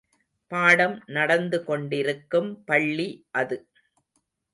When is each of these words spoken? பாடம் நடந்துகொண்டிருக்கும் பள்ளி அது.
பாடம் 0.51 0.95
நடந்துகொண்டிருக்கும் 1.07 2.49
பள்ளி 2.65 3.07
அது. 3.31 3.57